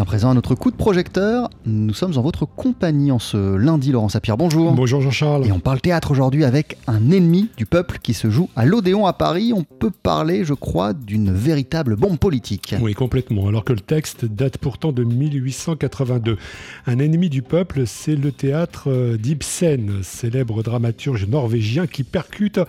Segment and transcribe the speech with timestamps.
[0.00, 3.92] à présent, à notre coup de projecteur, nous sommes en votre compagnie en ce lundi,
[3.92, 4.36] Laurent Sapir.
[4.36, 4.72] Bonjour.
[4.72, 5.46] Bonjour Jean-Charles.
[5.46, 9.06] Et on parle théâtre aujourd'hui avec un ennemi du peuple qui se joue à l'Odéon
[9.06, 9.52] à Paris.
[9.54, 12.74] On peut parler, je crois, d'une véritable bombe politique.
[12.80, 13.46] Oui, complètement.
[13.48, 16.38] Alors que le texte date pourtant de 1882.
[16.86, 22.60] Un ennemi du peuple, c'est le théâtre euh, d'Ibsen, célèbre dramaturge norvégien qui percute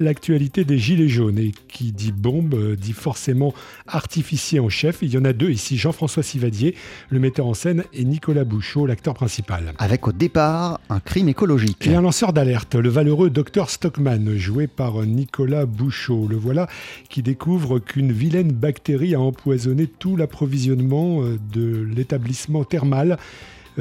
[0.00, 1.38] l'actualité des Gilets jaunes.
[1.38, 3.54] Et qui dit bombe euh, dit forcément
[3.86, 4.98] artificier en chef.
[5.02, 6.74] Il y en a deux ici, Jean-François Sivadier,
[7.10, 9.72] le metteur en scène, et Nicolas Bouchot, l'acteur principal.
[9.78, 11.86] Avec au départ un crime écologique.
[11.86, 16.26] Et un lanceur d'alerte, le valeureux docteur Stockman, joué par Nicolas Bouchot.
[16.28, 16.68] Le voilà
[17.08, 23.18] qui découvre qu'une vilaine bactérie a empoisonné tout l'approvisionnement euh, de l'établissement thermal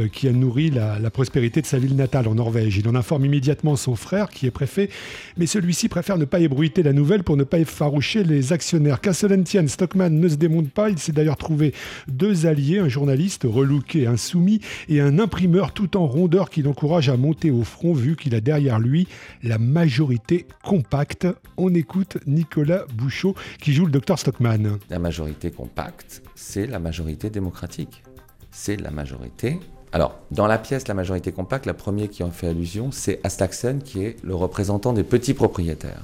[0.06, 2.78] qui a nourri la, prospérité de sa ville natale en Norvège.
[2.78, 4.90] Il en informe immédiatement son frère, qui est préfet,
[5.38, 9.02] mais celui-ci préfère ne pas ébruiter la nouvelle pour ne pas effaroucher les actionnaires.
[9.02, 10.90] Qu'à cela tienne, Stockman ne se démonte pas.
[10.90, 11.74] Il s'est d'ailleurs trouvé
[12.08, 17.18] deux alliés, un journaliste relooké, insoumis, et un imprimeur tout en rondeur qui l'encourage à
[17.18, 19.08] monter au front, vu qu'il a derrière lui
[19.43, 21.27] la majorité compacte.
[21.58, 24.77] On écoute Nicolas Bouchot, qui joue le docteur Stockman.
[24.90, 28.04] La majorité compacte, c'est la majorité démocratique.
[28.52, 29.60] C'est la majorité
[29.93, 33.82] alors, dans la pièce La majorité compacte, la première qui en fait allusion, c'est Astaxen,
[33.82, 36.04] qui est le représentant des petits propriétaires.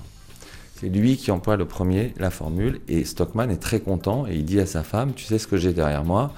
[0.76, 4.46] C'est lui qui emploie le premier la formule, et Stockman est très content, et il
[4.46, 6.34] dit à sa femme, tu sais ce que j'ai derrière moi?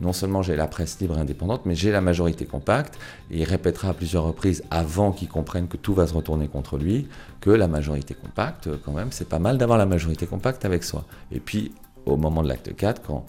[0.00, 2.98] Non seulement j'ai la presse libre et indépendante, mais j'ai la majorité compacte.
[3.30, 7.06] Il répétera à plusieurs reprises, avant qu'il comprenne que tout va se retourner contre lui,
[7.40, 11.04] que la majorité compacte, quand même, c'est pas mal d'avoir la majorité compacte avec soi.
[11.30, 11.72] Et puis,
[12.06, 13.26] au moment de l'acte 4, quand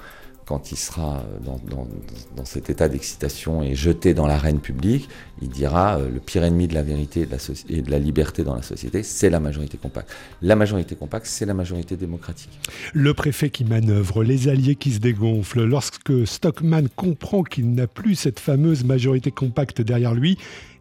[0.51, 5.07] quand il sera dans, cet état d'excitation et jeté dans l'arène publique,
[5.41, 7.27] il dira euh, le pire ennemi de la vérité
[7.69, 10.09] et de la, liberté dans la société, c'est la majorité compacte.
[10.41, 12.51] La majorité compacte, c'est la majorité démocratique.
[12.93, 18.15] Le préfet qui manœuvre, les alliés qui se dégonflent, lorsque Stockman comprend qu'il n'a plus
[18.15, 20.37] cette fameuse majorité compacte derrière lui,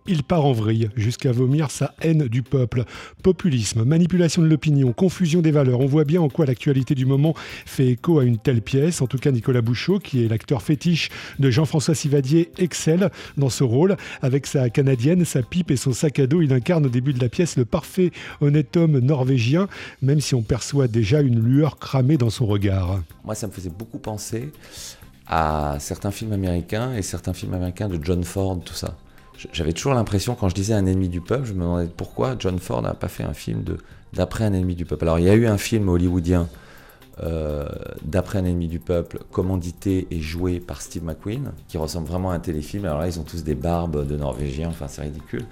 [0.07, 2.85] il part en vrille jusqu'à vomir sa haine du peuple.
[3.23, 5.81] Populisme, manipulation de l'opinion, confusion des valeurs.
[5.81, 7.35] On voit bien en quoi l'actualité du moment
[7.67, 9.03] fait écho à une telle pièce.
[9.03, 13.63] En tout cas, Nicolas Bouchot, qui est l'acteur fétiche de Jean-François Sivadier, excelle dans ce
[13.63, 13.97] rôle.
[14.23, 17.21] Avec sa canadienne, sa pipe et son sac à dos, il incarne au début de
[17.21, 19.69] la pièce le parfait honnête homme norvégien,
[20.03, 23.01] même si on perçoit déjà une lueur cramée dans son regard.
[23.25, 24.51] Moi, ça me faisait beaucoup penser
[25.27, 28.97] à certains films américains et certains films américains de John Ford, tout ça
[29.53, 32.59] j'avais toujours l'impression, quand je disais un ennemi du peuple, je me demandais pourquoi John
[32.59, 33.65] Ford n'a pas fait un film
[34.13, 35.05] d'après un ennemi du peuple.
[35.05, 36.49] Alors il y a eu un film hollywoodien
[37.23, 37.69] euh,
[38.03, 42.35] d'après un ennemi du peuple, commandité et joué par Steve McQueen, qui ressemble vraiment à
[42.35, 42.87] un téléfilm.
[42.87, 45.45] Alors là, ils ont tous des barbes de Norvégiens, enfin c'est ridicule.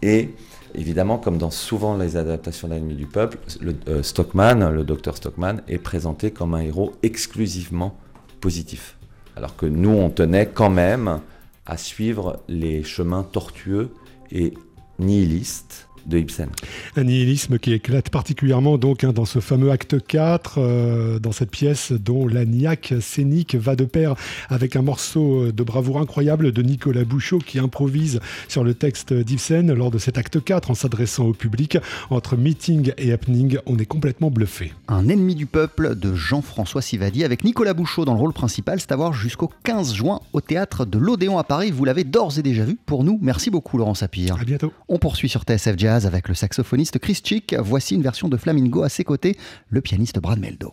[0.00, 0.30] Et
[0.74, 5.56] évidemment, comme dans souvent les adaptations d'ennemis du peuple, le euh, Stockman, le docteur Stockman,
[5.68, 7.96] est présenté comme un héros exclusivement
[8.40, 8.96] positif.
[9.36, 11.20] Alors que nous, on tenait quand même
[11.66, 13.90] à suivre les chemins tortueux
[14.32, 14.54] et
[14.98, 16.48] nihilistes de Ibsen.
[16.96, 21.50] Un nihilisme qui éclate particulièrement donc hein, dans ce fameux acte 4, euh, dans cette
[21.50, 24.14] pièce dont la niaque scénique va de pair
[24.48, 29.72] avec un morceau de bravoure incroyable de Nicolas Bouchot qui improvise sur le texte d'Ibsen
[29.72, 31.78] lors de cet acte 4 en s'adressant au public.
[32.10, 34.72] Entre meeting et happening, on est complètement bluffé.
[34.88, 38.92] Un ennemi du peuple de Jean-François Sivadi avec Nicolas Bouchot dans le rôle principal, c'est
[38.92, 41.70] à voir jusqu'au 15 juin au théâtre de l'Odéon à Paris.
[41.70, 42.78] Vous l'avez d'ores et déjà vu.
[42.86, 44.36] Pour nous, merci beaucoup Laurent Sapir.
[44.40, 44.72] À bientôt.
[44.88, 47.56] On poursuit sur TSF Avec le saxophoniste Chris Chick.
[47.58, 49.36] Voici une version de Flamingo à ses côtés,
[49.70, 50.68] le pianiste Brad Meldo.